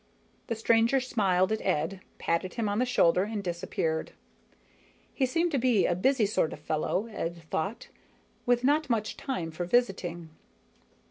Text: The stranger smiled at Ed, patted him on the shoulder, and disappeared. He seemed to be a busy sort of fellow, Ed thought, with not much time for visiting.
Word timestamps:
The 0.47 0.55
stranger 0.55 0.99
smiled 0.99 1.51
at 1.51 1.61
Ed, 1.61 2.01
patted 2.17 2.55
him 2.55 2.67
on 2.67 2.79
the 2.79 2.87
shoulder, 2.87 3.25
and 3.25 3.43
disappeared. 3.43 4.13
He 5.13 5.27
seemed 5.27 5.51
to 5.51 5.59
be 5.59 5.85
a 5.85 5.93
busy 5.93 6.25
sort 6.25 6.53
of 6.53 6.59
fellow, 6.59 7.05
Ed 7.13 7.43
thought, 7.51 7.89
with 8.47 8.63
not 8.63 8.89
much 8.89 9.15
time 9.15 9.51
for 9.51 9.63
visiting. 9.65 10.31